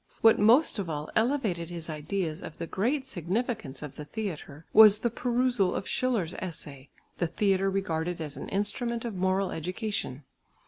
What 0.21 0.39
most 0.39 0.79
of 0.79 0.89
all 0.89 1.11
elevated 1.15 1.69
his 1.69 1.87
ideas 1.87 2.41
of 2.41 2.57
the 2.57 2.65
great 2.65 3.05
significance 3.05 3.83
of 3.83 3.97
the 3.97 4.05
theatre 4.05 4.65
was 4.73 5.01
the 5.01 5.11
perusal 5.11 5.75
of 5.75 5.87
Schiller's 5.87 6.33
essay, 6.39 6.89
"The 7.19 7.27
theatre 7.27 7.69
regarded 7.69 8.19
as 8.19 8.35
an 8.35 8.49
instrument 8.49 9.05
of 9.05 9.13
moral 9.13 9.51
education." 9.51 10.23